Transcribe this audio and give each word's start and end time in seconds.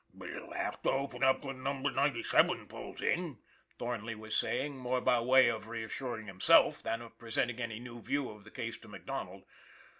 "He'll 0.19 0.53
have 0.53 0.81
to 0.81 0.89
open 0.89 1.21
up 1.21 1.45
when 1.45 1.61
Number 1.61 1.91
Ninety 1.91 2.23
Seven 2.23 2.65
pulls 2.67 3.03
in," 3.03 3.37
Thornley 3.77 4.15
was 4.15 4.35
saying, 4.35 4.75
more 4.75 4.99
by 4.99 5.19
way 5.19 5.47
of 5.47 5.67
re 5.67 5.83
assuring 5.83 6.25
himself 6.25 6.81
than 6.81 7.03
of 7.03 7.19
presenting 7.19 7.59
any 7.61 7.79
new 7.79 8.01
view 8.01 8.31
of 8.31 8.43
the 8.43 8.49
case 8.49 8.77
to 8.77 8.87
MacDonald. 8.87 9.43